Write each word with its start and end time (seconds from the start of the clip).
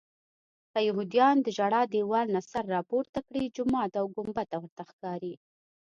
که 0.71 0.79
یهودیان 0.87 1.35
د 1.41 1.47
ژړا 1.57 1.81
دیوال 1.93 2.27
نه 2.35 2.41
سر 2.51 2.63
راپورته 2.75 3.19
کړي 3.27 3.43
جومات 3.55 3.91
او 4.01 4.05
ګنبده 4.15 4.57
ورته 4.59 4.83
ښکاري. 4.89 5.33